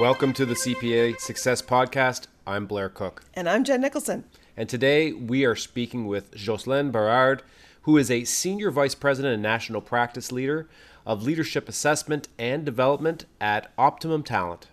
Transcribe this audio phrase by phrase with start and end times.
[0.00, 2.26] Welcome to the CPA Success Podcast.
[2.46, 3.22] I'm Blair Cook.
[3.34, 4.24] And I'm Jen Nicholson.
[4.56, 7.42] And today we are speaking with Jocelyn Berard,
[7.82, 10.70] who is a Senior Vice President and National Practice Leader
[11.04, 14.68] of Leadership Assessment and Development at Optimum Talent.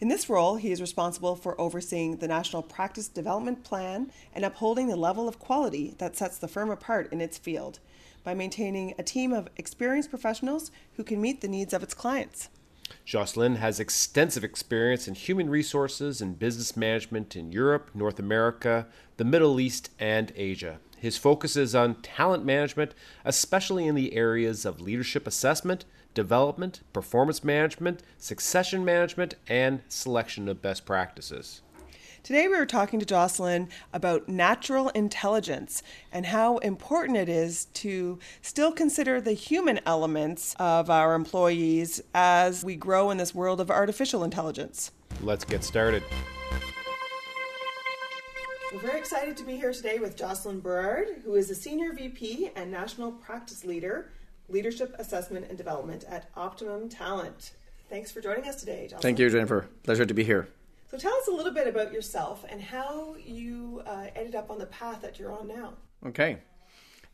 [0.00, 4.88] In this role, he is responsible for overseeing the National Practice Development Plan and upholding
[4.88, 7.78] the level of quality that sets the firm apart in its field
[8.24, 12.48] by maintaining a team of experienced professionals who can meet the needs of its clients.
[13.04, 19.24] Jocelyn has extensive experience in human resources and business management in Europe, North America, the
[19.24, 20.78] Middle East, and Asia.
[20.98, 27.42] His focus is on talent management, especially in the areas of leadership assessment, development, performance
[27.42, 31.60] management, succession management, and selection of best practices.
[32.22, 38.20] Today, we were talking to Jocelyn about natural intelligence and how important it is to
[38.42, 43.72] still consider the human elements of our employees as we grow in this world of
[43.72, 44.92] artificial intelligence.
[45.20, 46.04] Let's get started.
[48.72, 52.52] We're very excited to be here today with Jocelyn Berard, who is a Senior VP
[52.54, 54.12] and National Practice Leader,
[54.48, 57.50] Leadership Assessment and Development at Optimum Talent.
[57.90, 59.02] Thanks for joining us today, Jocelyn.
[59.02, 59.66] Thank you, Jennifer.
[59.82, 60.46] Pleasure to be here.
[60.92, 64.58] So tell us a little bit about yourself and how you uh, ended up on
[64.58, 65.72] the path that you're on now.
[66.04, 66.36] Okay.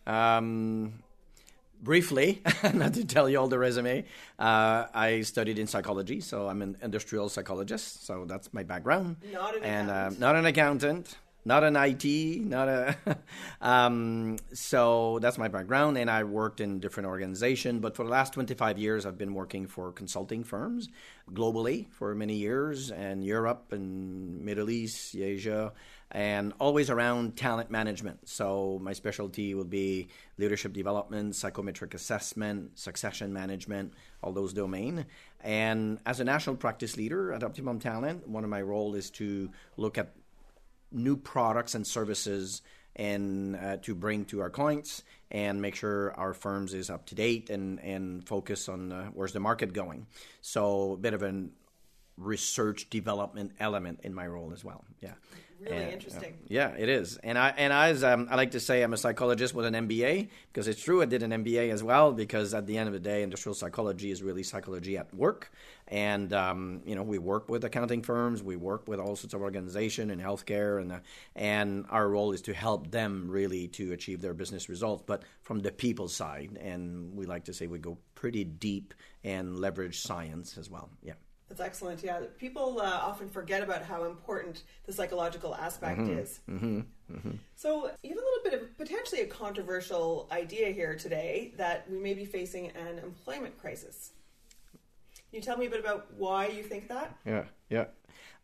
[0.04, 0.94] Um,
[1.80, 2.42] briefly,
[2.74, 4.04] not to tell you all the resume,
[4.36, 8.04] uh, I studied in psychology, so I'm an industrial psychologist.
[8.04, 9.14] So that's my background.
[9.32, 10.16] Not an and accountant.
[10.16, 11.16] Uh, not an accountant
[11.48, 12.04] not an IT,
[12.44, 12.96] not a.
[13.62, 17.80] um, so that's my background, and I worked in different organizations.
[17.80, 20.90] But for the last 25 years, I've been working for consulting firms
[21.32, 25.72] globally for many years, and Europe and Middle East, Asia,
[26.10, 28.28] and always around talent management.
[28.28, 35.06] So my specialty would be leadership development, psychometric assessment, succession management, all those domain.
[35.40, 39.50] And as a national practice leader at Optimum Talent, one of my role is to
[39.78, 40.12] look at
[40.90, 42.62] new products and services
[42.96, 47.14] and uh, to bring to our clients and make sure our firms is up to
[47.14, 50.06] date and and focus on uh, where's the market going.
[50.40, 51.44] So a bit of a
[52.16, 54.84] research development element in my role as well.
[55.00, 55.14] Yeah
[55.60, 56.34] really and, interesting.
[56.34, 57.16] Uh, yeah, it is.
[57.18, 60.28] And I and as um, I like to say, I'm a psychologist with an MBA
[60.52, 61.02] because it's true.
[61.02, 64.10] I did an MBA as well because at the end of the day, industrial psychology
[64.10, 65.50] is really psychology at work.
[65.88, 69.40] And um, you know, we work with accounting firms, we work with all sorts of
[69.40, 70.98] organization in healthcare, and uh,
[71.34, 75.60] and our role is to help them really to achieve their business results, but from
[75.60, 76.58] the people side.
[76.60, 78.94] And we like to say we go pretty deep
[79.24, 80.90] and leverage science as well.
[81.02, 81.14] Yeah.
[81.48, 82.02] That's excellent.
[82.02, 86.18] Yeah, people uh, often forget about how important the psychological aspect mm-hmm.
[86.18, 86.40] is.
[86.48, 86.80] Mm-hmm.
[87.10, 87.30] Mm-hmm.
[87.56, 91.98] So, you have a little bit of potentially a controversial idea here today that we
[91.98, 94.12] may be facing an employment crisis.
[95.30, 97.14] Can you tell me a bit about why you think that?
[97.26, 97.86] Yeah, yeah.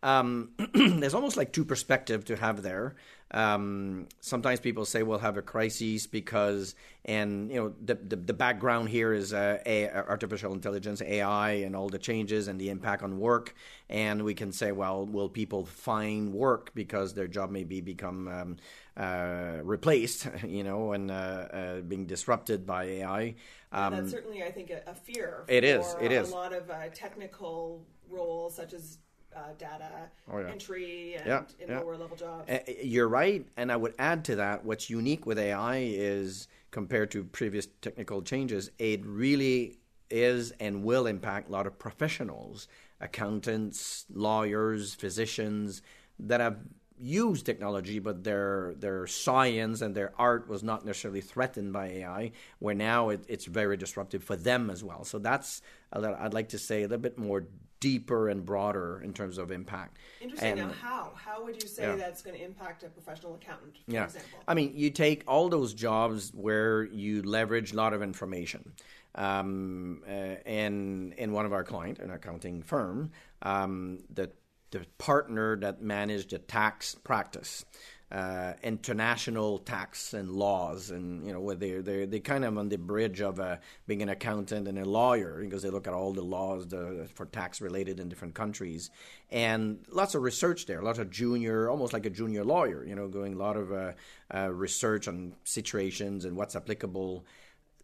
[0.03, 2.95] Um, there's almost like two perspectives to have there.
[3.31, 6.75] Um, sometimes people say we'll have a crisis because,
[7.05, 11.75] and you know, the the, the background here is uh, a, artificial intelligence, AI, and
[11.75, 13.55] all the changes and the impact on work.
[13.89, 18.27] And we can say, well, will people find work because their job may be become
[18.27, 18.57] um,
[18.95, 23.35] uh, replaced, you know, and uh, uh being disrupted by AI?
[23.71, 25.45] Um, that's certainly, I think, a, a fear.
[25.47, 25.95] It is.
[25.99, 26.29] It is.
[26.29, 28.99] A lot of uh, technical roles, such as
[29.35, 29.89] uh, data
[30.31, 30.49] oh, yeah.
[30.49, 31.79] entry and yeah, in yeah.
[31.79, 32.49] lower level jobs.
[32.49, 37.09] Uh, you're right, and I would add to that what's unique with AI is compared
[37.09, 39.77] to previous technical changes, it really
[40.09, 42.67] is and will impact a lot of professionals,
[42.99, 45.81] accountants, lawyers, physicians
[46.19, 46.57] that have
[46.99, 52.31] used technology, but their their science and their art was not necessarily threatened by AI.
[52.59, 55.05] Where now it, it's very disruptive for them as well.
[55.05, 55.61] So that's
[55.93, 57.45] I'd like to say a little bit more
[57.85, 59.99] deeper and broader in terms of impact.
[60.19, 60.59] Interesting.
[60.59, 61.95] And, now, how how would you say yeah.
[61.95, 63.77] that's going to impact a professional accountant?
[63.85, 64.05] For yeah.
[64.05, 64.39] example?
[64.47, 68.73] I mean, you take all those jobs where you leverage a lot of information.
[69.13, 70.09] Um, uh,
[70.47, 73.11] and in one of our client, an accounting firm,
[73.43, 74.31] um, the
[74.71, 77.65] the partner that managed the tax practice
[78.11, 82.77] uh, international tax and laws, and you know they they they kind of on the
[82.77, 83.57] bridge of uh,
[83.87, 87.25] being an accountant and a lawyer because they look at all the laws the, for
[87.25, 88.91] tax related in different countries,
[89.31, 93.07] and lots of research there, lots of junior, almost like a junior lawyer, you know,
[93.07, 93.91] doing a lot of uh,
[94.33, 97.25] uh research on situations and what's applicable.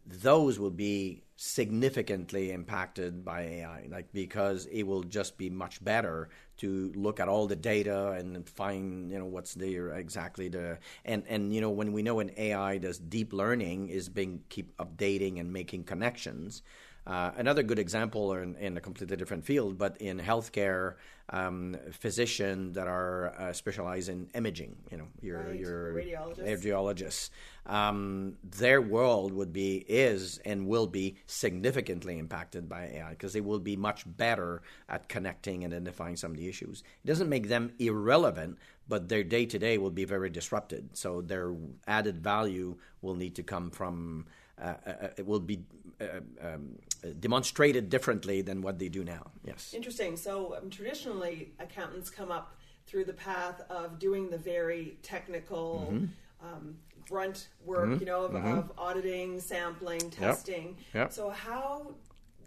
[0.06, 6.30] Those will be significantly impacted by AI, like because it will just be much better
[6.58, 11.24] to look at all the data and find you know what's there exactly the and
[11.28, 15.40] and you know when we know an AI does deep learning is being keep updating
[15.40, 16.62] and making connections.
[17.08, 20.96] Uh, another good example in, in, a completely different field, but in healthcare,
[21.30, 25.60] um, physicians that are uh, specialized in imaging, you know, your right.
[25.60, 27.30] your radiologists, radiologists
[27.66, 33.42] um, their world would be is and will be significantly impacted by AI because they
[33.42, 36.84] will be much better at connecting and identifying some of the issues.
[37.04, 38.58] It doesn't make them irrelevant,
[38.88, 40.98] but their day to day will be very disrupted.
[40.98, 41.54] So their
[41.88, 44.26] added value will need to come from.
[44.62, 45.64] Uh, uh, it will be
[46.00, 46.78] uh, um,
[47.20, 49.32] demonstrated differently than what they do now.
[49.44, 49.74] Yes.
[49.74, 50.16] Interesting.
[50.18, 52.56] So um, traditionally, accountants come up
[52.86, 55.88] through the path of doing the very technical.
[55.92, 56.06] Mm-hmm.
[56.44, 56.76] Um,
[57.08, 58.00] grunt work, mm-hmm.
[58.00, 58.58] you know, of, mm-hmm.
[58.58, 60.78] of, auditing, sampling, testing.
[60.94, 60.96] Yep.
[60.96, 61.14] Yep.
[61.14, 61.96] So, how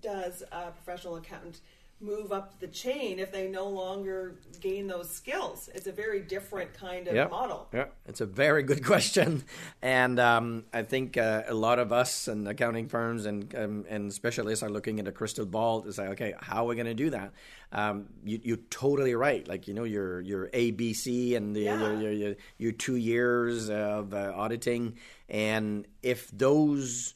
[0.00, 1.60] does a professional accountant
[2.00, 5.68] move up the chain if they no longer gain those skills?
[5.74, 7.30] It's a very different kind of yep.
[7.30, 7.68] model.
[7.72, 9.44] Yeah, it's a very good question,
[9.82, 14.12] and um, I think uh, a lot of us and accounting firms and um, and
[14.12, 16.94] specialists are looking at a crystal ball to say, okay, how are we going to
[16.94, 17.32] do that?
[17.72, 19.46] Um, you, are totally right.
[19.46, 21.80] Like you know, your your ABC and the, yeah.
[21.80, 24.98] your, your, your, your two years of uh, auditing,
[25.28, 27.14] and if those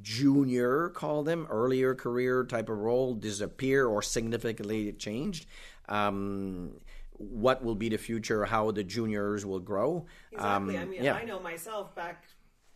[0.00, 5.46] junior, call them earlier career type of role, disappear or significantly changed.
[5.88, 6.74] Um,
[7.12, 8.44] what will be the future?
[8.44, 10.06] How the juniors will grow?
[10.32, 10.76] Exactly.
[10.76, 11.14] Um, I mean, yeah.
[11.14, 12.24] I know myself back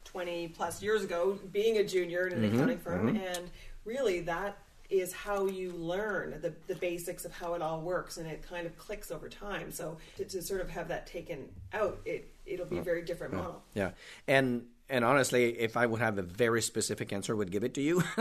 [0.04, 3.16] 20 plus years ago being a junior in an mm-hmm, accounting firm, mm-hmm.
[3.16, 3.50] and
[3.84, 4.58] really that
[4.88, 8.66] is how you learn the, the basics of how it all works and it kind
[8.66, 12.66] of clicks over time so to, to sort of have that taken out it it'll
[12.66, 13.40] be a very different yeah.
[13.40, 13.90] model yeah
[14.28, 17.74] and and honestly, if I would have a very specific answer, I would give it
[17.74, 18.02] to you.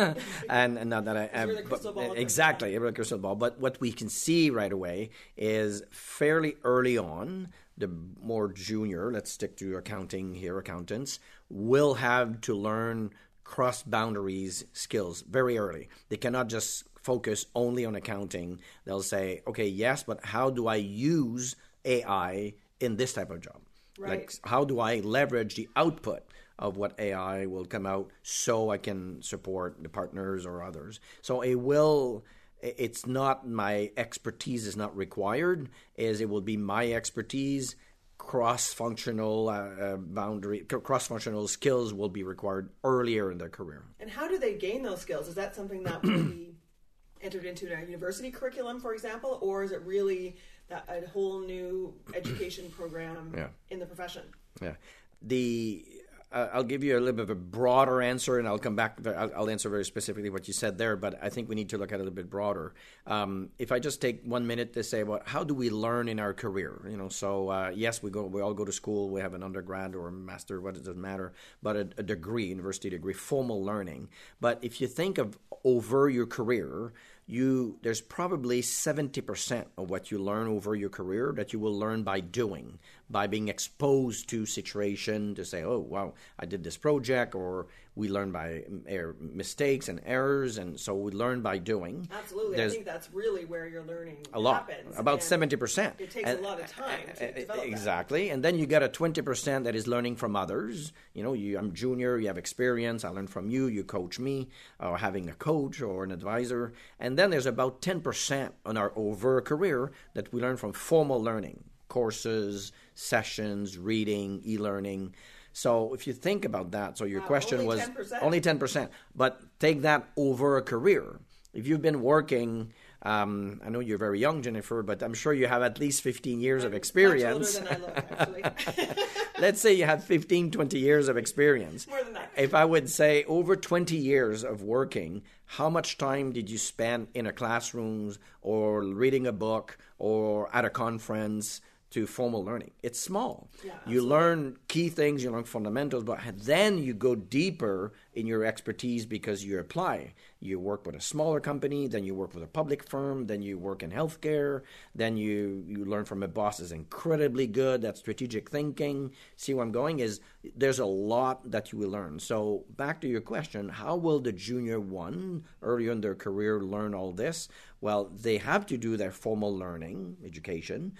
[0.49, 3.35] and, and not that I, I but, eh, exactly, a crystal ball.
[3.35, 7.89] But what we can see right away is fairly early on, the
[8.21, 11.19] more junior, let's stick to accounting here, accountants
[11.49, 13.11] will have to learn
[13.43, 15.89] cross boundaries skills very early.
[16.09, 18.59] They cannot just focus only on accounting.
[18.85, 23.61] They'll say, okay, yes, but how do I use AI in this type of job?
[23.97, 24.21] Right.
[24.21, 26.24] Like, how do I leverage the output
[26.57, 30.99] of what AI will come out so I can support the partners or others?
[31.21, 32.23] So it will
[32.61, 37.75] it's not my expertise is not required is it will be my expertise.
[38.17, 43.83] Cross-functional uh, uh, boundary cross-functional skills will be required earlier in their career.
[43.99, 45.27] And how do they gain those skills?
[45.27, 46.55] Is that something that will be
[47.21, 50.37] entered into a university curriculum for example or is it really
[50.69, 53.47] that a whole new education program yeah.
[53.69, 54.23] in the profession?
[54.61, 54.75] Yeah.
[55.21, 55.85] The
[56.35, 58.99] uh, I'll give you a little bit of a broader answer, and I'll come back.
[59.07, 61.77] I'll, I'll, answer very specifically what you said there, but I think we need to
[61.77, 62.73] look at it a little bit broader.
[63.07, 66.19] Um, if I just take one minute to say well, how do we learn in
[66.19, 69.21] our career, you know, so uh, yes, we go, we all go to school, we
[69.21, 71.31] have an undergrad or a master, what it doesn't matter,
[71.63, 74.09] but a, a degree, university degree, formal learning.
[74.41, 76.91] But if you think of over your career,
[77.27, 82.03] you there's probably 70% of what you learn over your career that you will learn
[82.03, 82.77] by doing
[83.09, 87.67] by being exposed to situation to say oh wow i did this project or
[87.97, 88.61] we learn by
[88.91, 92.05] er, mistakes and errors and so we learn by doing.
[92.11, 92.57] Absolutely.
[92.57, 94.69] There's i think that's really where your learning a lot.
[94.69, 94.99] happens.
[94.99, 98.33] about 70% it takes and, a lot of time to exactly that.
[98.33, 100.91] and then you get a 20% that is learning from others.
[101.13, 104.49] You know you, i'm junior you have experience i learn from you you coach me
[104.79, 106.73] or having a coach or an advisor.
[106.99, 111.23] And and then there's about 10% on our over career that we learn from formal
[111.23, 115.13] learning courses, sessions, reading, e learning.
[115.53, 118.19] So if you think about that, so your wow, question only was 10%.
[118.21, 121.19] only 10%, but take that over a career.
[121.53, 122.73] If you've been working,
[123.03, 126.41] um, I know you're very young, Jennifer, but I'm sure you have at least 15
[126.41, 127.61] years I'm of experience.
[127.61, 128.61] Look,
[129.39, 131.87] Let's say you have 15, 20 years of experience.
[131.87, 132.31] More than that.
[132.35, 137.07] If I would say over 20 years of working, how much time did you spend
[137.13, 141.61] in a classroom or reading a book or at a conference
[141.95, 142.71] to formal learning.
[142.83, 143.49] It's small.
[143.63, 148.43] Yeah, you learn key things, you learn fundamentals, but then you go deeper in your
[148.43, 150.13] expertise because you apply.
[150.41, 153.57] You work with a smaller company, then you work with a public firm, then you
[153.57, 158.49] work in healthcare, then you, you learn from a boss is incredibly good at strategic
[158.49, 159.11] thinking.
[159.37, 160.19] See where I'm going is
[160.55, 162.19] there's a lot that you will learn.
[162.19, 166.93] So back to your question, how will the junior one earlier in their career learn
[166.93, 167.47] all this?
[167.79, 170.93] Well, they have to do their formal learning, education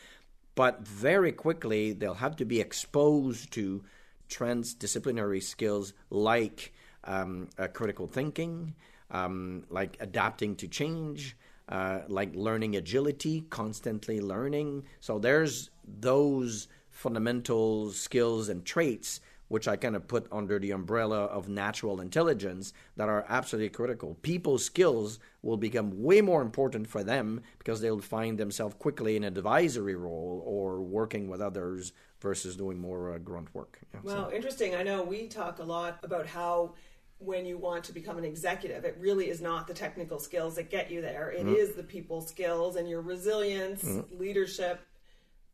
[0.55, 3.83] but very quickly, they'll have to be exposed to
[4.29, 8.73] transdisciplinary skills like um, uh, critical thinking,
[9.11, 11.37] um, like adapting to change,
[11.69, 14.83] uh, like learning agility, constantly learning.
[14.99, 21.25] So there's those fundamental skills and traits which I kind of put under the umbrella
[21.25, 24.15] of natural intelligence, that are absolutely critical.
[24.21, 29.23] People's skills will become way more important for them because they'll find themselves quickly in
[29.23, 33.79] an advisory role or working with others versus doing more uh, grunt work.
[33.93, 34.35] Yeah, well, so.
[34.35, 34.75] interesting.
[34.75, 36.73] I know we talk a lot about how
[37.19, 40.69] when you want to become an executive, it really is not the technical skills that
[40.69, 41.29] get you there.
[41.31, 41.55] It mm-hmm.
[41.55, 44.19] is the people skills and your resilience, mm-hmm.
[44.19, 44.81] leadership,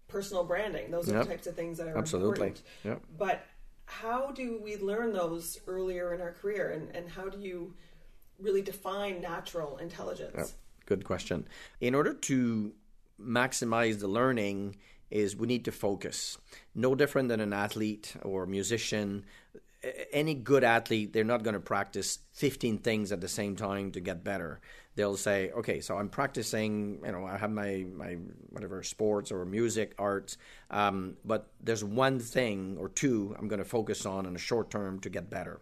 [0.07, 0.91] personal branding.
[0.91, 1.23] Those are yep.
[1.23, 2.31] the types of things that are Absolutely.
[2.31, 2.61] important.
[2.83, 3.01] Yep.
[3.17, 3.45] But
[3.91, 7.73] how do we learn those earlier in our career and, and how do you
[8.39, 10.55] really define natural intelligence?
[10.85, 11.47] Good question.
[11.81, 12.71] In order to
[13.21, 14.77] maximize the learning
[15.11, 16.37] is we need to focus.
[16.73, 19.25] No different than an athlete or musician
[20.11, 23.99] any good athlete, they're not going to practice 15 things at the same time to
[23.99, 24.59] get better.
[24.95, 28.17] They'll say, okay, so I'm practicing, you know, I have my, my
[28.49, 30.37] whatever sports or music, arts,
[30.69, 34.69] um, but there's one thing or two I'm going to focus on in the short
[34.69, 35.61] term to get better.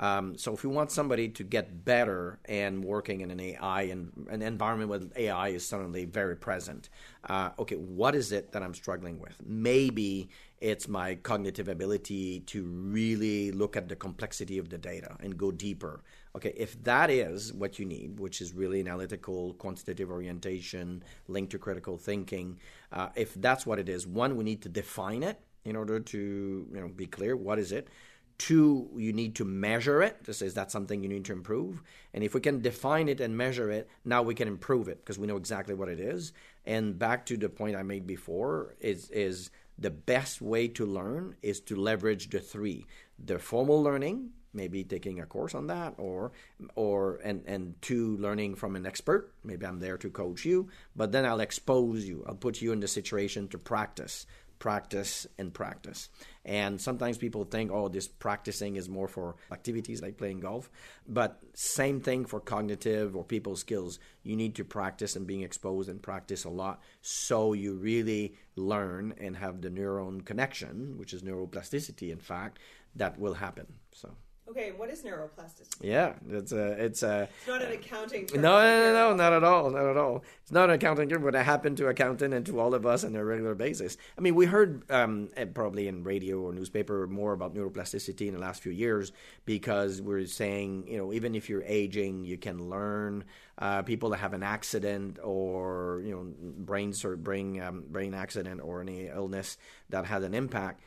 [0.00, 4.26] Um, so if you want somebody to get better and working in an AI and
[4.28, 6.88] an environment where AI is suddenly very present,
[7.28, 9.36] uh, okay, what is it that I'm struggling with?
[9.46, 10.28] Maybe
[10.60, 15.52] it's my cognitive ability to really look at the complexity of the data and go
[15.52, 16.02] deeper.
[16.34, 21.58] Okay, if that is what you need, which is really analytical, quantitative orientation linked to
[21.58, 22.58] critical thinking,
[22.92, 26.66] uh, if that's what it is, one, we need to define it in order to
[26.72, 27.88] you know be clear what is it
[28.36, 30.24] Two, you need to measure it.
[30.24, 31.82] This is that something you need to improve.
[32.12, 35.18] And if we can define it and measure it, now we can improve it because
[35.18, 36.32] we know exactly what it is.
[36.66, 41.36] And back to the point I made before is is the best way to learn
[41.42, 42.86] is to leverage the three:
[43.24, 46.32] the formal learning, maybe taking a course on that, or
[46.74, 49.32] or and and two, learning from an expert.
[49.44, 52.24] Maybe I'm there to coach you, but then I'll expose you.
[52.26, 54.26] I'll put you in the situation to practice
[54.58, 56.08] practice and practice.
[56.44, 60.70] And sometimes people think, oh, this practicing is more for activities like playing golf.
[61.08, 63.98] But same thing for cognitive or people skills.
[64.22, 69.14] You need to practice and being exposed and practice a lot so you really learn
[69.18, 72.58] and have the neuron connection, which is neuroplasticity, in fact,
[72.94, 73.66] that will happen.
[73.92, 74.10] So.
[74.46, 75.78] Okay, what is neuroplasticity?
[75.80, 77.28] Yeah, it's a it's a.
[77.38, 78.26] It's not an accounting.
[78.26, 80.22] Term no, no, no, no, not at all, not at all.
[80.42, 83.04] It's not an accounting term, but it happened to accountant and to all of us
[83.04, 83.96] on a regular basis.
[84.18, 88.34] I mean, we heard um, eh, probably in radio or newspaper more about neuroplasticity in
[88.34, 89.12] the last few years
[89.46, 93.24] because we're saying, you know, even if you're aging, you can learn.
[93.56, 96.26] Uh, people that have an accident or you know
[96.64, 99.56] brain sort brain um, brain accident or any illness
[99.90, 100.80] that has an impact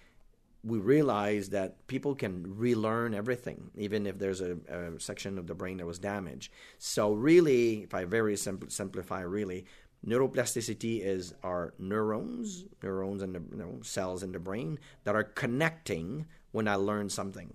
[0.67, 5.55] we realized that people can relearn everything, even if there's a, a, section of the
[5.55, 6.51] brain that was damaged.
[6.77, 9.65] So, really, if I very simpl- simplify, really,
[10.05, 15.24] neuroplasticity is our neurons, neurons and the you know, cells in the brain that are
[15.24, 17.53] connecting when I learn something.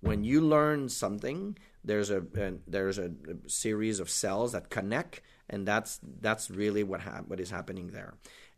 [0.00, 5.20] When you learn something, there's a, a there's a, a, series of cells that connect,
[5.50, 8.14] and that's that's really what ha- what is happening there.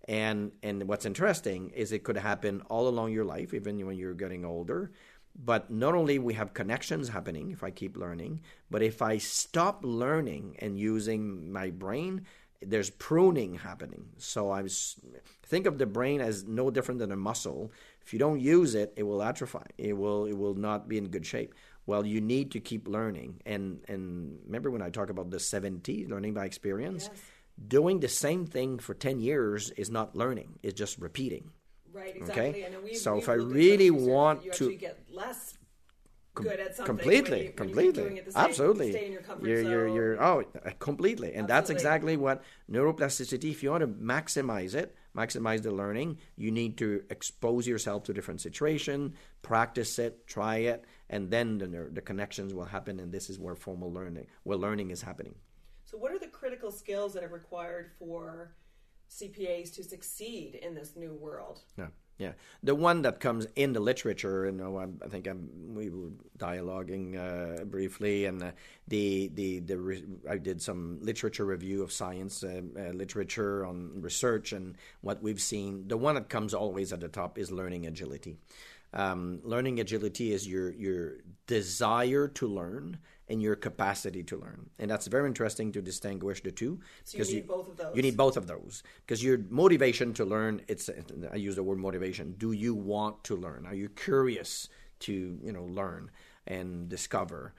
[0.09, 4.15] And and what's interesting is it could happen all along your life, even when you're
[4.15, 4.91] getting older.
[5.37, 9.81] But not only we have connections happening if I keep learning, but if I stop
[9.85, 12.27] learning and using my brain,
[12.61, 14.07] there's pruning happening.
[14.17, 14.65] So I
[15.43, 17.71] think of the brain as no different than a muscle.
[18.00, 19.59] If you don't use it, it will atrophy.
[19.77, 21.55] It will it will not be in good shape.
[21.85, 23.43] Well, you need to keep learning.
[23.45, 27.11] And and remember when I talk about the 70, learning by experience?
[27.12, 27.23] Yes
[27.67, 31.50] doing the same thing for 10 years is not learning, it's just repeating.
[31.93, 32.65] Right, exactly.
[32.65, 32.77] Okay?
[32.85, 35.59] We, so if I really want to get less
[36.35, 38.93] good at something completely, you, completely, absolutely.
[38.93, 41.53] You you're, you're, you're, oh, uh, completely, and absolutely.
[41.55, 43.50] that's exactly what neuroplasticity.
[43.50, 48.12] If you want to maximize it, maximize the learning, you need to expose yourself to
[48.12, 53.31] different situation, practice it, try it, and then the the connections will happen, and this
[53.31, 55.35] is where formal learning, where learning is happening.
[55.90, 58.52] So, what are the critical skills that are required for
[59.11, 61.61] CPAs to succeed in this new world?
[61.78, 61.87] Yeah.
[62.18, 62.33] Yeah,
[62.64, 66.11] the one that comes in the literature, you know, I, I think I'm, we were
[66.37, 68.50] dialoguing uh, briefly, and uh,
[68.88, 74.02] the the the re- I did some literature review of science uh, uh, literature on
[74.02, 75.87] research and what we've seen.
[75.87, 78.37] The one that comes always at the top is learning agility.
[78.92, 82.99] Um, learning agility is your your desire to learn
[83.29, 84.71] and your capacity to learn.
[84.79, 86.81] And that's very interesting to distinguish the two.
[87.11, 87.97] because so you need you, both of those.
[87.97, 90.63] You need both of those because your motivation to learn.
[90.69, 90.91] It's
[91.33, 92.35] I use the word motivation.
[92.39, 93.67] Do you want to learn?
[93.67, 94.69] Are you curious
[95.01, 96.11] to you know learn
[96.47, 97.55] and discover?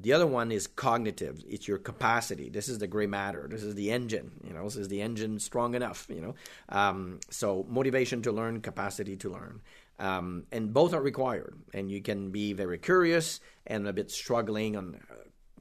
[0.00, 1.42] the other one is cognitive.
[1.48, 2.48] It's your capacity.
[2.48, 3.46] This is the gray matter.
[3.50, 4.32] This is the engine.
[4.46, 6.06] You know, this is the engine strong enough.
[6.08, 6.34] You know,
[6.68, 9.60] um, so motivation to learn, capacity to learn,
[9.98, 11.56] um, and both are required.
[11.72, 15.14] And you can be very curious and a bit struggling on uh,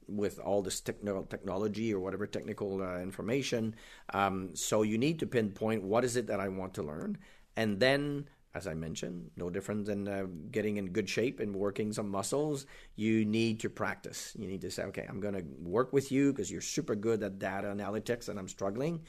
[0.07, 3.75] with all this technical technology or whatever technical uh, information.
[4.13, 7.17] Um, so you need to pinpoint what is it that I want to learn,
[7.55, 8.25] and then
[8.55, 12.67] as I mentioned, no different than uh, getting in good shape and working some muscles.
[12.95, 14.31] You need to practice.
[14.37, 17.23] You need to say, okay, I'm going to work with you because you're super good
[17.23, 19.01] at data analytics and I'm struggling.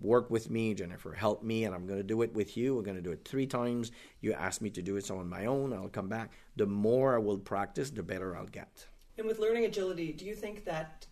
[0.00, 1.12] Work with me, Jennifer.
[1.12, 2.74] Help me, and I'm going to do it with you.
[2.74, 3.92] We're going to do it three times.
[4.20, 5.72] You ask me to do it so on my own.
[5.72, 6.32] I'll come back.
[6.56, 8.86] The more I will practice, the better I'll get.
[9.18, 11.06] And with learning agility, do you think that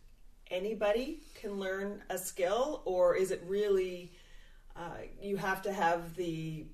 [0.50, 4.12] anybody can learn a skill, or is it really
[4.78, 6.66] uh, you have to have the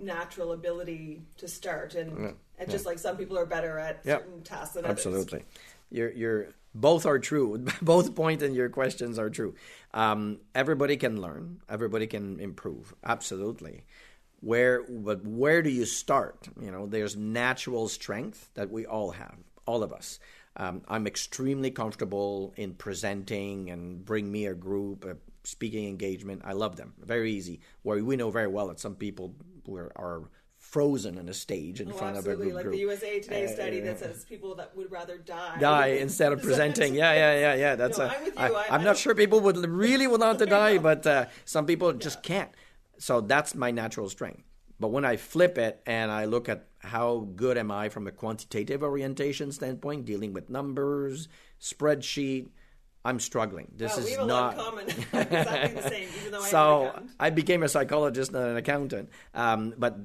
[0.00, 2.30] natural ability to start and yeah.
[2.58, 4.22] and just like some people are better at yep.
[4.22, 5.48] certain tasks than absolutely others.
[5.90, 7.64] you're you're both are true.
[7.82, 9.54] Both point in your questions are true.
[9.92, 11.60] Um, everybody can learn.
[11.68, 12.94] Everybody can improve.
[13.04, 13.84] Absolutely.
[14.40, 16.48] Where but where do you start?
[16.60, 19.36] You know there's natural strength that we all have
[19.66, 20.18] all of us.
[20.56, 26.42] Um, i'm extremely comfortable in presenting and bring me a group a speaking engagement.
[26.44, 26.94] I love them.
[26.98, 27.60] Very easy.
[27.82, 29.34] Where we know very well that some people
[29.66, 30.22] were, are
[30.70, 32.50] frozen on a stage in oh, front absolutely.
[32.50, 32.54] of a group.
[32.54, 32.74] Like group.
[32.74, 36.42] the USA Today uh, study that says people that would rather die die instead of
[36.48, 36.94] presenting.
[36.94, 37.74] Yeah, yeah, yeah, yeah.
[37.74, 40.78] That's no, a, I'm, I, I, I'm not sure people would really want to die,
[40.78, 42.34] but uh, some people just yeah.
[42.34, 42.50] can't.
[42.98, 44.44] So that's my natural strength.
[44.78, 48.12] But when I flip it and I look at how good am I from a
[48.12, 51.28] quantitative orientation standpoint, dealing with numbers,
[51.60, 52.48] spreadsheet,
[53.04, 53.72] I'm struggling.
[53.76, 54.86] This is not common.
[55.12, 56.08] exactly the same.
[56.20, 59.08] Even though so I became a psychologist, not an accountant.
[59.34, 59.96] Um, but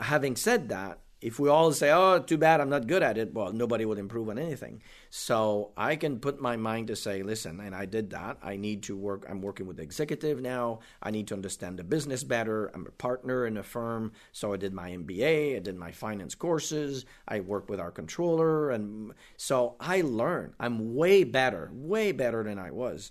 [0.00, 3.34] having said that, if we all say, "Oh, too bad, I'm not good at it,"
[3.34, 4.82] well, nobody would improve on anything.
[5.10, 8.38] So I can put my mind to say, "Listen," and I did that.
[8.42, 9.26] I need to work.
[9.28, 10.80] I'm working with the executive now.
[11.02, 12.70] I need to understand the business better.
[12.74, 15.56] I'm a partner in a firm, so I did my MBA.
[15.56, 17.04] I did my finance courses.
[17.26, 20.54] I work with our controller, and so I learn.
[20.60, 23.10] I'm way better, way better than I was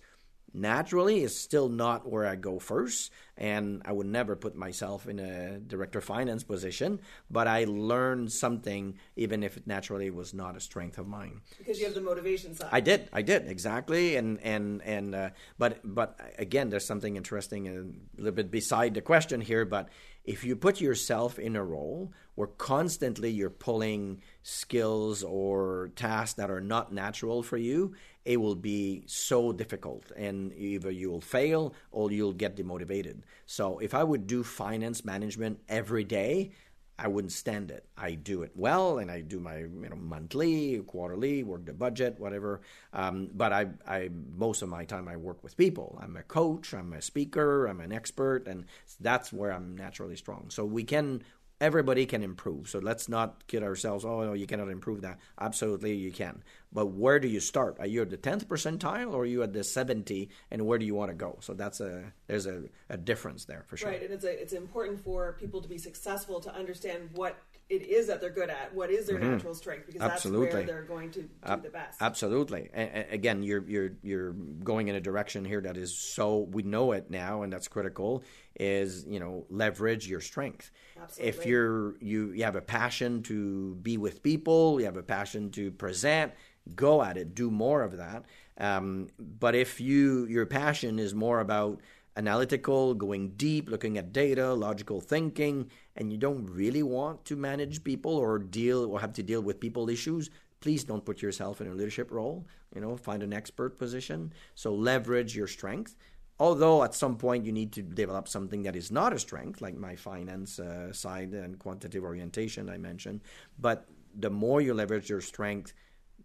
[0.57, 5.19] naturally is still not where I go first, and I would never put myself in
[5.19, 6.99] a director finance position.
[7.29, 11.41] But I learned something, even if it naturally was not a strength of mine.
[11.57, 12.69] Because you have the motivation side.
[12.71, 17.67] I did, I did exactly, and and and uh, but but again, there's something interesting
[17.67, 19.89] and a little bit beside the question here, but
[20.23, 26.51] if you put yourself in a role where constantly you're pulling skills or tasks that
[26.51, 27.95] are not natural for you,
[28.25, 30.11] it will be so difficult.
[30.15, 33.21] And either you'll fail or you'll get demotivated.
[33.47, 36.51] So if I would do finance management every day,
[36.99, 37.85] I wouldn't stand it.
[37.95, 42.19] I do it well, and I do my you know monthly, quarterly, work the budget,
[42.19, 42.61] whatever.
[42.91, 45.99] Um, but I, I most of my time I work with people.
[46.01, 48.65] I'm a coach, I'm a speaker, I'm an expert, and
[48.99, 50.47] that's where I'm naturally strong.
[50.49, 51.21] So we can
[51.59, 52.69] everybody can improve.
[52.69, 54.05] So let's not kid ourselves.
[54.05, 55.19] Oh no, you cannot improve that.
[55.39, 56.43] Absolutely, you can.
[56.71, 57.77] But where do you start?
[57.79, 60.29] Are you at the tenth percentile, or are you at the seventy?
[60.51, 61.37] And where do you want to go?
[61.41, 63.89] So that's a there's a, a difference there for sure.
[63.89, 67.37] Right, and it's a, it's important for people to be successful to understand what
[67.69, 68.73] it is that they're good at.
[68.73, 69.31] What is their mm-hmm.
[69.31, 69.87] natural strength?
[69.87, 70.45] Because Absolutely.
[70.45, 72.01] that's where they're going to do uh, the best.
[72.01, 72.69] Absolutely.
[72.73, 76.93] And, again, you're you're you're going in a direction here that is so we know
[76.93, 78.23] it now, and that's critical.
[78.55, 80.71] Is you know leverage your strength.
[81.01, 81.29] Absolutely.
[81.29, 85.51] If you're you you have a passion to be with people, you have a passion
[85.51, 86.31] to present,
[86.73, 87.35] go at it.
[87.35, 88.23] Do more of that.
[88.59, 91.81] Um, but if you your passion is more about
[92.17, 97.83] analytical, going deep, looking at data, logical thinking, and you don't really want to manage
[97.83, 100.29] people or deal or have to deal with people issues,
[100.59, 102.45] please don't put yourself in a leadership role.
[102.73, 104.33] You know, find an expert position.
[104.55, 105.95] So leverage your strength.
[106.39, 109.75] Although at some point you need to develop something that is not a strength, like
[109.75, 113.21] my finance uh, side and quantitative orientation I mentioned.
[113.57, 115.73] But the more you leverage your strength,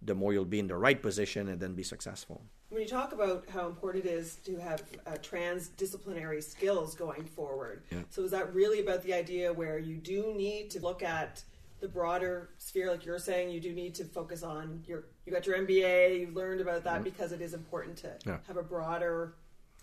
[0.04, 2.42] the more you'll be in the right position and then be successful.
[2.70, 7.82] When you talk about how important it is to have uh, transdisciplinary skills going forward,
[7.90, 8.00] yeah.
[8.10, 11.42] so is that really about the idea where you do need to look at
[11.80, 15.46] the broader sphere, like you're saying, you do need to focus on your you got
[15.46, 17.04] your MBA, you learned about that mm-hmm.
[17.04, 18.38] because it is important to yeah.
[18.46, 19.34] have a broader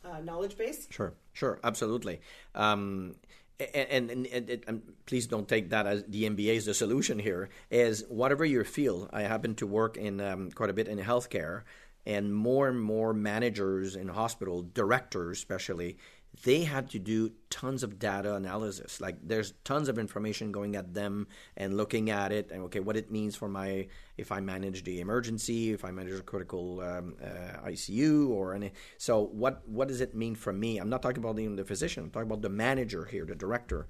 [0.04, 0.88] uh, knowledge base.
[0.90, 2.22] Sure, sure, absolutely.
[2.56, 3.16] Um,
[3.60, 7.20] and, and, and, and, and, please don't take that as the MBA is the solution
[7.20, 7.50] here.
[7.70, 9.10] Is whatever your field.
[9.12, 11.64] I happen to work in um, quite a bit in healthcare,
[12.06, 15.98] and more and more managers in hospital, directors especially,
[16.44, 19.02] they had to do tons of data analysis.
[19.02, 22.96] Like there's tons of information going at them and looking at it and okay, what
[22.96, 27.16] it means for my if I manage the emergency, if I manage a critical um,
[27.22, 28.72] uh, ICU or any.
[28.98, 30.78] So what what does it mean for me?
[30.78, 32.06] I'm not talking about the physician.
[32.06, 33.88] I'm talking about the manager here, the director,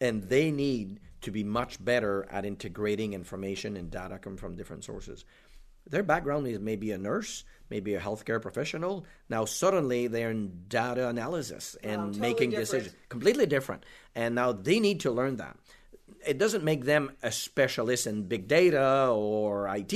[0.00, 4.84] and they need to be much better at integrating information and data come from different
[4.84, 5.24] sources.
[5.88, 9.06] Their background is maybe a nurse, maybe a healthcare professional.
[9.30, 12.66] Now suddenly they're in data analysis and totally making different.
[12.68, 13.84] decisions completely different.
[14.14, 15.56] And now they need to learn that.
[16.26, 19.94] It doesn't make them a specialist in big data or IT,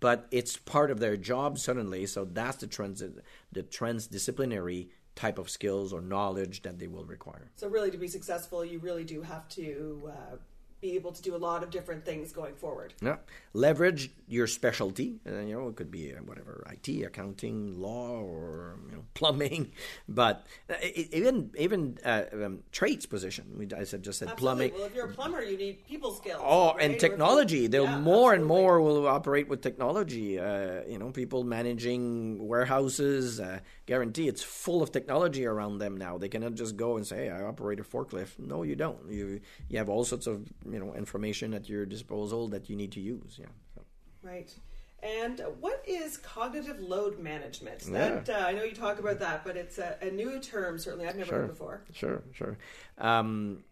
[0.00, 2.06] but it's part of their job suddenly.
[2.06, 3.04] So that's the trans
[3.52, 7.50] the transdisciplinary type of skills or knowledge that they will require.
[7.56, 10.36] So, really, to be successful, you really do have to uh,
[10.82, 12.92] be able to do a lot of different things going forward.
[13.00, 13.16] Yeah,
[13.54, 15.20] leverage your specialty.
[15.26, 19.70] Uh, you know, it could be uh, whatever IT, accounting, law, or you know, plumbing.
[20.08, 20.74] But uh,
[21.12, 23.44] even even uh, um, trades position.
[23.56, 24.70] We, I said just said Absolutely.
[24.70, 24.72] plumbing.
[24.74, 26.42] Well, if you're a plumber, you need people skills.
[26.44, 26.82] Oh, right?
[26.82, 27.68] And technology.
[27.68, 30.38] They'll yeah, more and more will operate with technology.
[30.40, 33.38] Uh, you know, people managing warehouses.
[33.38, 36.18] Uh, guarantee it's full of technology around them now.
[36.18, 38.98] They cannot just go and say, "Hey, I operate a forklift." No, you don't.
[39.08, 42.92] You you have all sorts of you know information at your disposal that you need
[42.92, 43.36] to use.
[43.38, 43.46] Yeah.
[43.74, 43.82] So.
[44.22, 44.54] Right.
[45.02, 47.82] And what is cognitive load management?
[47.84, 48.20] Yeah.
[48.20, 50.78] That uh, I know you talk about that, but it's a, a new term.
[50.78, 51.82] Certainly, I've never heard before.
[51.92, 52.56] Sure, sure.
[52.98, 53.64] Um,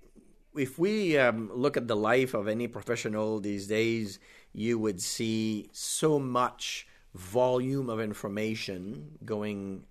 [0.57, 4.19] if we um, look at the life of any professional these days,
[4.53, 9.85] you would see so much volume of information going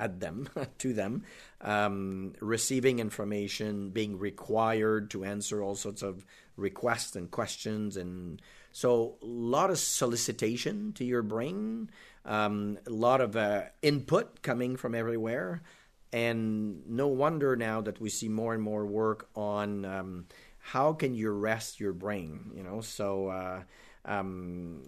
[0.00, 1.22] at them, to them,
[1.60, 6.24] um, receiving information, being required to answer all sorts of
[6.56, 8.40] requests and questions, and
[8.72, 11.90] so a lot of solicitation to your brain,
[12.24, 15.62] um, a lot of uh, input coming from everywhere,
[16.12, 20.26] and no wonder now that we see more and more work on um,
[20.58, 23.28] how can you rest your brain, you know, so.
[23.28, 23.62] Uh,
[24.06, 24.82] um,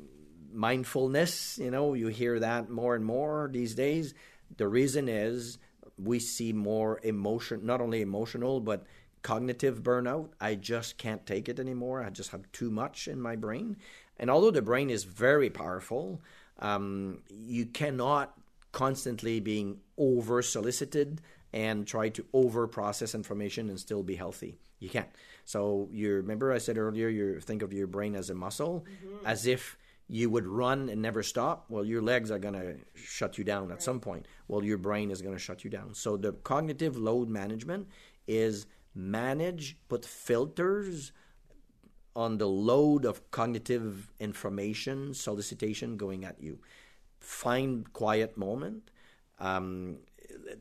[0.52, 4.14] mindfulness, you know, you hear that more and more these days.
[4.56, 5.58] The reason is
[5.98, 8.84] we see more emotion, not only emotional, but
[9.22, 10.30] cognitive burnout.
[10.40, 12.02] I just can't take it anymore.
[12.02, 13.76] I just have too much in my brain.
[14.18, 16.20] And although the brain is very powerful,
[16.58, 18.36] um, you cannot
[18.72, 21.20] constantly being over solicited
[21.52, 24.58] and try to over process information and still be healthy.
[24.78, 25.08] You can't.
[25.44, 28.84] So you remember I said earlier you think of your brain as a muscle,
[29.24, 29.76] as if
[30.12, 31.64] you would run and never stop.
[31.70, 34.28] Well, your legs are going to shut you down at some point.
[34.46, 35.94] Well, your brain is going to shut you down.
[35.94, 37.88] So the cognitive load management
[38.28, 41.12] is manage, put filters
[42.14, 46.58] on the load of cognitive information solicitation going at you.
[47.18, 48.90] Find quiet moment.
[49.38, 49.96] Um,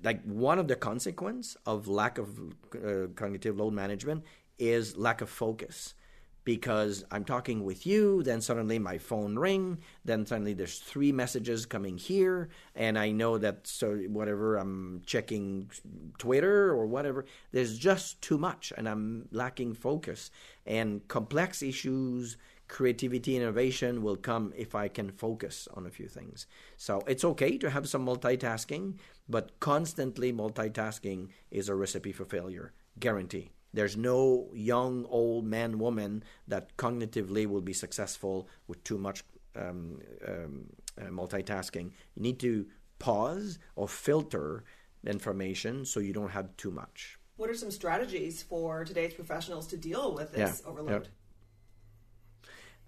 [0.01, 2.39] like one of the consequence of lack of
[2.73, 4.23] uh, cognitive load management
[4.57, 5.93] is lack of focus
[6.43, 11.65] because I'm talking with you, then suddenly my phone ring, then suddenly there's three messages
[11.65, 15.69] coming here, and I know that so whatever I'm checking
[16.17, 20.31] Twitter or whatever, there's just too much, and I'm lacking focus.
[20.65, 26.47] And complex issues, creativity, innovation will come if I can focus on a few things.
[26.77, 28.95] So it's okay to have some multitasking,
[29.29, 33.51] but constantly multitasking is a recipe for failure, guarantee.
[33.73, 39.23] There's no young, old man, woman that cognitively will be successful with too much
[39.55, 40.65] um, um,
[40.99, 41.91] uh, multitasking.
[42.15, 42.65] You need to
[42.99, 44.63] pause or filter
[45.05, 47.17] information so you don't have too much.
[47.37, 51.07] What are some strategies for today's professionals to deal with this Yeah, overload?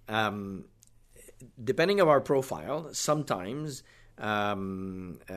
[0.08, 0.66] Um,
[1.64, 3.84] depending on our profile, sometimes
[4.18, 5.34] um, uh,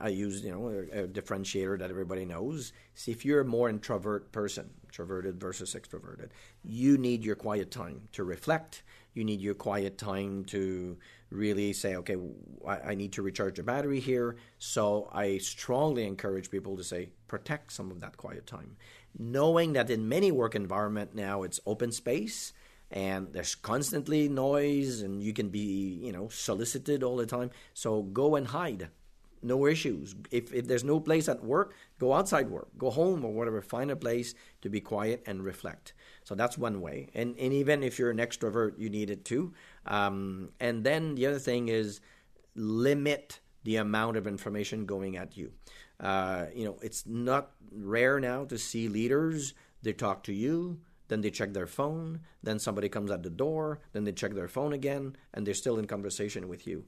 [0.00, 2.72] I use you know a, a, differentiator that everybody knows.
[2.94, 6.28] See if you're a more introvert person, introverted versus extroverted,
[6.62, 8.82] you need your quiet time to reflect.
[9.14, 10.98] You need your quiet time to
[11.30, 12.16] really say, okay,
[12.66, 14.36] I, I need to recharge the battery here.
[14.58, 18.76] So I strongly encourage people to say, protect some of that quiet time,
[19.18, 22.52] knowing that in many work environment now it's open space
[22.94, 27.50] and there's constantly noise and you can be you know solicited all the time.
[27.74, 28.88] So go and hide.
[29.42, 30.14] No issues.
[30.30, 32.68] If, if there's no place at work go outside work.
[32.78, 33.60] Go home or whatever.
[33.60, 35.92] Find a place to be quiet and reflect.
[36.22, 37.10] So that's one way.
[37.14, 39.52] And, and even if you're an extrovert you need it too.
[39.84, 42.00] Um, and then the other thing is
[42.54, 45.52] limit the amount of information going at you.
[45.98, 49.52] Uh, you know it's not rare now to see leaders
[49.82, 50.78] they talk to you
[51.14, 54.48] then they check their phone, then somebody comes at the door, then they check their
[54.48, 56.84] phone again, and they're still in conversation with you.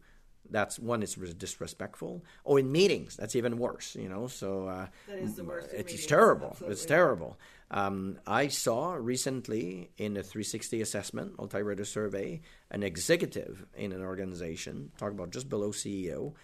[0.51, 2.25] That's one it's disrespectful.
[2.45, 3.95] Oh, in meetings, that's even worse.
[3.95, 5.69] You know, so uh, that is the worst.
[5.73, 6.49] It's, it's terrible.
[6.49, 6.73] Absolutely.
[6.73, 7.39] It's terrible.
[7.71, 12.41] Um, I saw recently in a 360 assessment, multi-rater survey,
[12.73, 16.35] an executive in an organization, talk about just below CEO,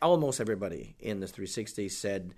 [0.00, 2.34] almost everybody in the 360 said,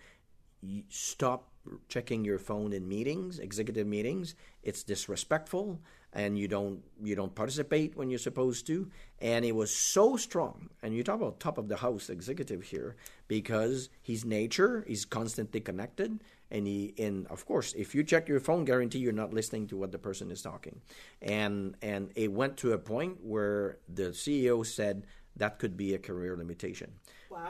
[0.88, 1.48] stop
[1.88, 4.34] checking your phone in meetings, executive meetings.
[4.62, 5.80] It's disrespectful
[6.12, 8.90] and you don't you don't participate when you're supposed to.
[9.20, 12.96] And it was so strong and you talk about top of the house executive here
[13.28, 16.22] because his nature is constantly connected.
[16.50, 19.76] And he and of course if you check your phone guarantee you're not listening to
[19.76, 20.80] what the person is talking.
[21.20, 25.98] And and it went to a point where the ceo said that could be a
[25.98, 26.92] career limitation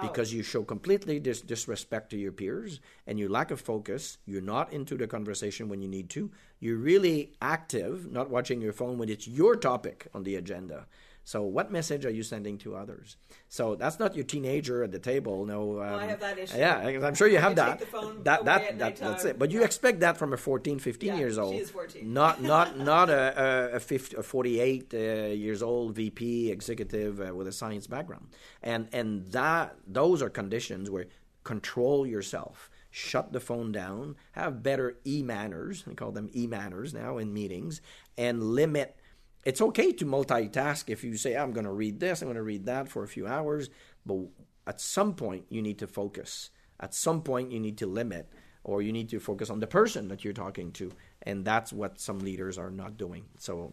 [0.01, 4.19] because you show completely dis- disrespect to your peers and you lack of focus.
[4.27, 6.31] You're not into the conversation when you need to.
[6.61, 10.87] You're really active, not watching your phone when it's your topic on the agenda.
[11.25, 13.17] So, what message are you sending to others?
[13.49, 15.45] So that's not your teenager at the table.
[15.47, 16.57] No, um, well, I have that issue.
[16.57, 17.81] Yeah, I'm sure you have that.
[18.25, 19.39] that that, that that's it.
[19.39, 19.67] But you yeah.
[19.67, 21.55] expect that from a 14, 15 yeah, years old.
[21.55, 22.13] She is 14.
[22.13, 27.47] Not not not a a, 50, a 48 uh, years old VP executive uh, with
[27.47, 28.29] a science background.
[28.63, 31.07] And and that those are conditions where
[31.45, 36.93] control yourself shut the phone down, have better e manners, we call them e manners
[36.93, 37.81] now in meetings,
[38.19, 38.97] and limit
[39.45, 42.43] it's okay to multitask if you say, I'm going to read this, I'm going to
[42.43, 43.71] read that for a few hours,
[44.07, 44.27] but
[44.67, 46.51] at some point you need to focus.
[46.81, 48.29] At some point you need to limit
[48.65, 50.93] or you need to focus on the person that you're talking to
[51.25, 53.25] and that's what some leaders are not doing.
[53.39, 53.73] So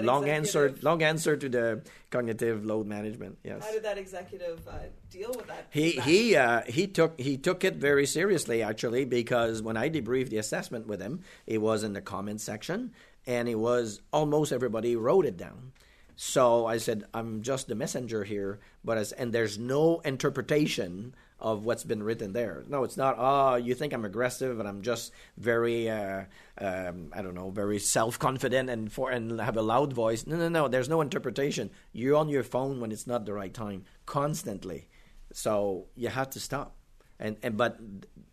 [0.00, 3.64] long answer long answer to the cognitive load management yes.
[3.64, 4.78] How did that executive uh,
[5.10, 9.62] deal with that he he uh, he took he took it very seriously actually because
[9.62, 12.92] when i debriefed the assessment with him it was in the comment section
[13.28, 15.72] and it was almost everybody wrote it down.
[16.16, 21.64] So I said, I'm just the messenger here, but as, and there's no interpretation of
[21.64, 22.64] what's been written there.
[22.66, 23.16] No, it's not.
[23.18, 26.24] Oh, you think I'm aggressive and I'm just very, uh,
[26.60, 30.26] um, I don't know, very self confident and for and have a loud voice.
[30.26, 30.66] No, no, no.
[30.66, 31.70] There's no interpretation.
[31.92, 34.88] You're on your phone when it's not the right time, constantly.
[35.32, 36.74] So you have to stop.
[37.20, 37.78] And and but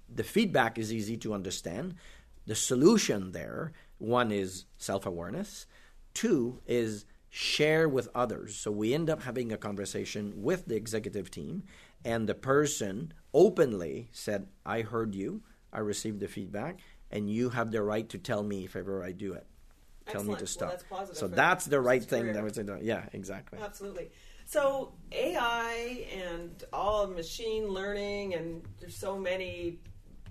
[0.10, 1.96] the feedback is easy to understand.
[2.48, 5.66] The solution there one is self awareness,
[6.14, 8.56] two is share with others.
[8.56, 11.64] So we end up having a conversation with the executive team,
[12.04, 16.80] and the person openly said, I heard you, I received the feedback,
[17.12, 19.46] and you have the right to tell me if ever I do it.
[20.06, 20.40] Tell Excellent.
[20.40, 20.82] me to stop.
[20.90, 23.60] Well, that's so that's the right thing that was Yeah, exactly.
[23.60, 24.12] Absolutely.
[24.46, 29.80] So AI and all machine learning, and there's so many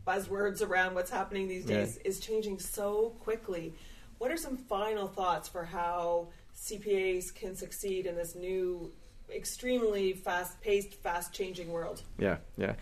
[0.06, 2.08] buzzwords around what's happening these days yeah.
[2.08, 3.74] is changing so quickly.
[4.18, 8.92] What are some final thoughts for how CPAs can succeed in this new,
[9.34, 12.02] extremely fast paced, fast changing world?
[12.18, 12.74] Yeah, yeah.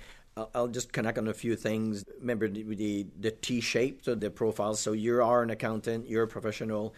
[0.55, 2.05] I'll just connect on a few things.
[2.21, 4.75] Remember the, the, the T shape, so the profile.
[4.75, 6.95] So you are an accountant, you're a professional.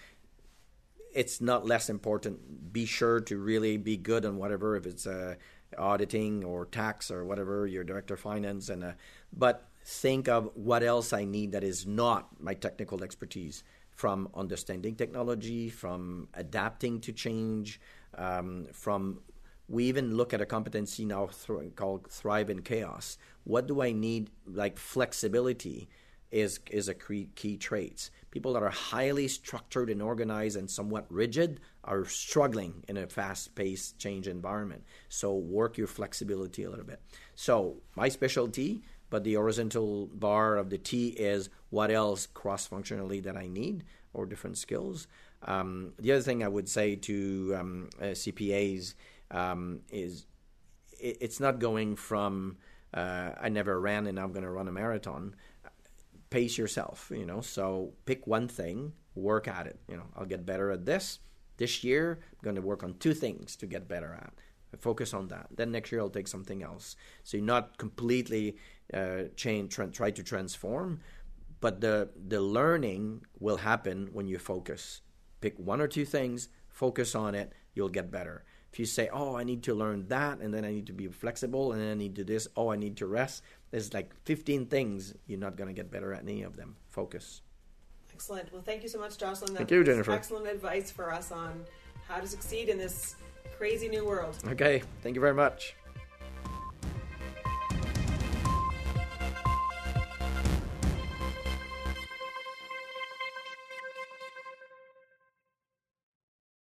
[1.13, 2.73] It's not less important.
[2.73, 5.35] Be sure to really be good on whatever, if it's uh,
[5.77, 8.69] auditing or tax or whatever, your director of finance.
[8.69, 8.93] And uh,
[9.33, 14.97] but think of what else I need that is not my technical expertise from understanding
[14.97, 17.81] technology, from adapting to change,
[18.17, 19.21] um, from
[19.69, 23.17] we even look at a competency now th- called thrive in chaos.
[23.45, 24.31] What do I need?
[24.47, 25.89] Like flexibility
[26.31, 28.11] is is a key, key trait.
[28.31, 33.99] People that are highly structured and organized and somewhat rigid are struggling in a fast-paced
[33.99, 34.83] change environment.
[35.09, 37.01] So work your flexibility a little bit.
[37.37, 43.21] So my specialty but the horizontal bar of the T is what else cross functionally
[43.21, 45.07] that I need or different skills.
[45.43, 48.95] Um, the other thing I would say to um, uh, CPAs
[49.31, 50.27] um, is
[51.01, 52.57] it, it's not going from
[52.95, 55.35] uh, I never ran and I'm going to run a marathon.
[56.31, 57.41] Pace yourself, you know.
[57.41, 59.81] So pick one thing, work at it.
[59.89, 61.19] You know, I'll get better at this.
[61.57, 64.33] This year, I'm going to work on two things to get better at.
[64.81, 65.47] Focus on that.
[65.55, 66.97] Then next year, I'll take something else.
[67.23, 68.57] So you're not completely
[68.93, 71.01] uh, change, tra- try to transform.
[71.61, 75.01] But the the learning will happen when you focus.
[75.41, 77.53] Pick one or two things, focus on it.
[77.75, 78.45] You'll get better.
[78.73, 81.07] If you say, "Oh, I need to learn that, and then I need to be
[81.09, 84.13] flexible, and then I need to do this," "Oh, I need to rest," there's like
[84.25, 85.15] 15 things.
[85.27, 86.77] You're not going to get better at any of them.
[86.91, 87.41] Focus.
[88.13, 88.53] Excellent.
[88.53, 89.55] Well, thank you so much, Jocelyn.
[89.55, 90.13] That thank you, Jennifer.
[90.13, 91.65] Excellent advice for us on
[92.07, 93.17] how to succeed in this
[93.57, 94.37] crazy new world.
[94.49, 94.83] Okay.
[95.03, 95.75] Thank you very much.